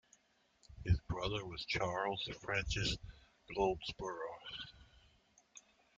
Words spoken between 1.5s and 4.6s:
Charles Frances Goldsborough.